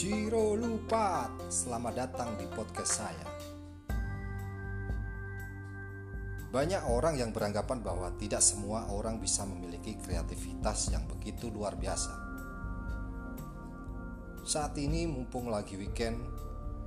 [0.00, 3.28] Sobat, selamat datang di podcast saya.
[6.48, 12.16] Banyak orang yang beranggapan bahwa tidak semua orang bisa memiliki kreativitas yang begitu luar biasa.
[14.40, 16.16] Saat ini mumpung lagi weekend,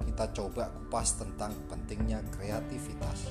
[0.09, 3.29] kita coba kupas tentang pentingnya kreativitas.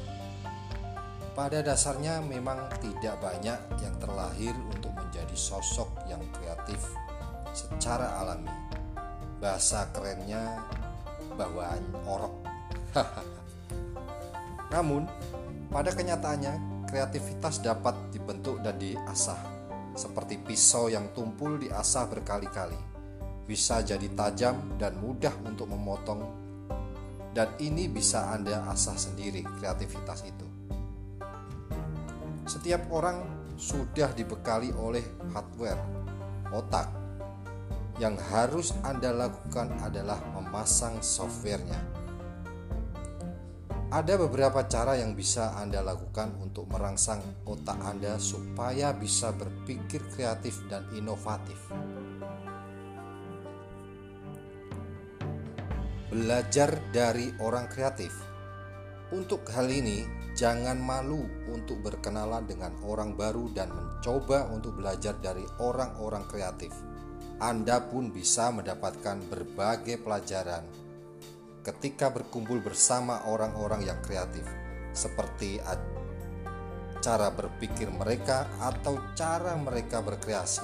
[1.35, 6.79] Pada dasarnya memang tidak banyak yang terlahir untuk menjadi sosok yang kreatif
[7.51, 8.82] secara alami
[9.43, 10.63] bahasa kerennya
[11.35, 12.35] bawaan orok.
[14.73, 15.11] Namun,
[15.67, 19.43] pada kenyataannya, kreativitas dapat dibentuk dan diasah,
[19.99, 22.79] seperti pisau yang tumpul diasah berkali-kali.
[23.43, 26.23] Bisa jadi tajam dan mudah untuk memotong,
[27.35, 30.47] dan ini bisa Anda asah sendiri kreativitas itu.
[32.47, 33.19] Setiap orang
[33.59, 35.03] sudah dibekali oleh
[35.35, 35.83] hardware,
[36.55, 37.02] otak,
[38.01, 41.81] yang harus Anda lakukan adalah memasang softwarenya.
[43.93, 50.65] Ada beberapa cara yang bisa Anda lakukan untuk merangsang otak Anda supaya bisa berpikir kreatif
[50.73, 51.61] dan inovatif.
[56.09, 58.17] Belajar dari orang kreatif.
[59.13, 65.45] Untuk hal ini, jangan malu untuk berkenalan dengan orang baru dan mencoba untuk belajar dari
[65.61, 66.73] orang-orang kreatif
[67.43, 70.63] anda pun bisa mendapatkan berbagai pelajaran
[71.67, 74.47] ketika berkumpul bersama orang-orang yang kreatif,
[74.95, 75.59] seperti
[77.03, 80.63] cara berpikir mereka atau cara mereka berkreasi.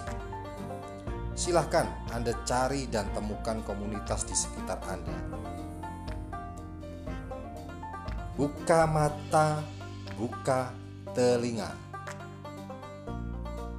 [1.34, 5.18] Silahkan Anda cari dan temukan komunitas di sekitar Anda.
[8.38, 9.66] Buka mata,
[10.14, 10.70] buka
[11.10, 11.74] telinga.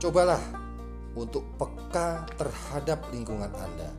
[0.03, 0.58] Cobalah
[1.17, 3.89] untuk peka terhadap lingkungan Anda.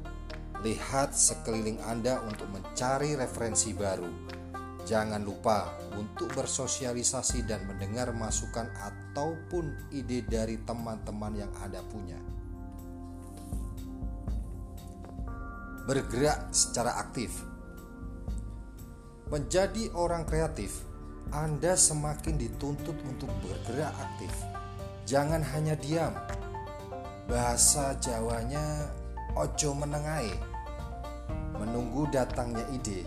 [0.60, 4.38] Lihat sekeliling Anda untuk mencari referensi baru.
[4.84, 12.20] Jangan lupa untuk bersosialisasi dan mendengar masukan ataupun ide dari teman-teman yang Anda punya.
[15.88, 17.32] Bergerak secara aktif.
[19.30, 20.84] Menjadi orang kreatif,
[21.30, 24.32] Anda semakin dituntut untuk bergerak aktif.
[25.06, 26.14] Jangan hanya diam,
[27.30, 28.90] bahasa Jawanya
[29.38, 30.34] ojo menengai
[31.62, 33.06] menunggu datangnya ide.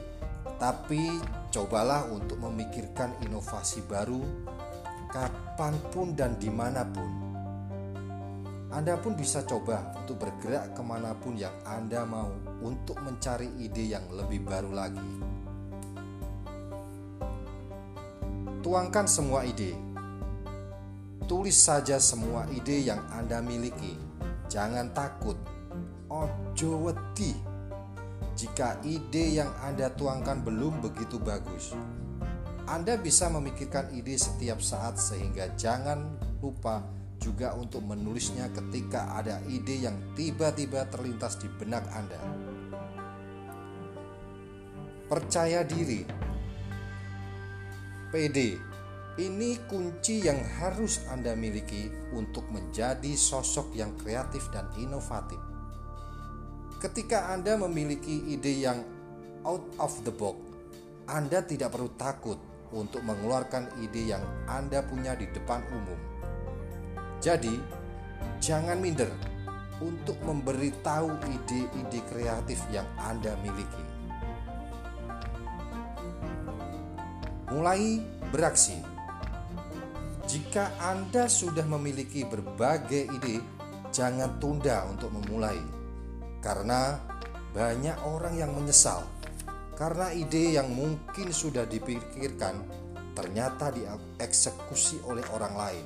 [0.56, 1.19] Tapi
[1.51, 4.23] cobalah untuk memikirkan inovasi baru
[5.11, 7.11] kapan pun dan di mana pun.
[8.73, 12.31] Anda pun bisa coba untuk bergerak ke mana pun yang Anda mau
[12.63, 15.11] untuk mencari ide yang lebih baru lagi.
[18.63, 19.75] Tuangkan semua ide.
[21.28, 24.03] Tulis saja semua ide yang Anda miliki
[24.53, 25.34] Jangan takut,
[26.14, 27.34] ojo wedi.
[28.38, 31.74] Jika ide yang Anda tuangkan belum begitu bagus,
[32.69, 36.86] Anda bisa memikirkan ide setiap saat sehingga jangan lupa
[37.18, 42.22] juga untuk menulisnya ketika ada ide yang tiba-tiba terlintas di benak Anda.
[45.09, 46.06] Percaya diri,
[48.14, 48.72] PD
[49.22, 55.38] ini kunci yang harus Anda miliki untuk menjadi sosok yang kreatif dan inovatif.
[56.81, 58.81] Ketika Anda memiliki ide yang
[59.46, 60.41] out of the box,
[61.06, 62.41] Anda tidak perlu takut
[62.73, 66.00] untuk mengeluarkan ide yang Anda punya di depan umum.
[67.22, 67.53] Jadi,
[68.41, 69.13] jangan minder
[69.78, 73.85] untuk memberitahu ide-ide kreatif yang Anda miliki.
[77.53, 78.02] Mulai
[78.34, 78.92] beraksi
[80.23, 83.44] jika Anda sudah memiliki berbagai ide,
[83.91, 85.59] jangan tunda untuk memulai,
[86.39, 86.97] karena
[87.53, 89.06] banyak orang yang menyesal
[89.73, 92.61] karena ide yang mungkin sudah dipikirkan
[93.17, 95.85] ternyata dieksekusi oleh orang lain.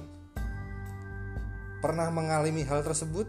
[1.80, 3.28] Pernah mengalami hal tersebut?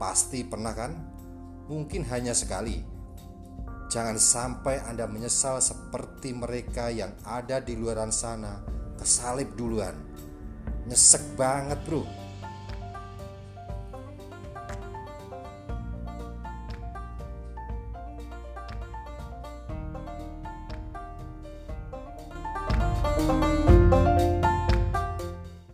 [0.00, 0.92] Pasti pernah, kan?
[1.68, 2.80] Mungkin hanya sekali.
[3.90, 9.96] Jangan sampai Anda menyesal seperti mereka yang ada di luaran sana kesalip duluan.
[10.84, 12.19] Nyesek banget bro